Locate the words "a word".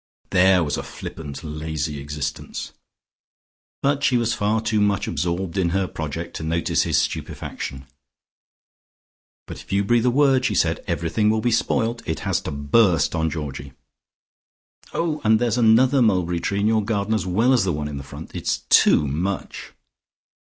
10.07-10.43